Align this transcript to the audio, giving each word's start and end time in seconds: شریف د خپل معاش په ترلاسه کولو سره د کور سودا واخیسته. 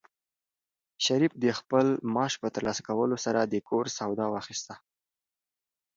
شریف 1.05 1.33
د 1.43 1.45
خپل 1.59 1.85
معاش 2.13 2.33
په 2.41 2.47
ترلاسه 2.55 2.81
کولو 2.89 3.15
سره 3.25 3.39
د 3.43 3.55
کور 3.69 3.85
سودا 3.97 4.25
واخیسته. 4.31 4.73